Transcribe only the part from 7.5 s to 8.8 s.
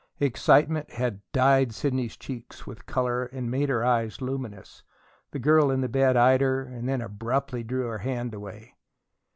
drew her hand away.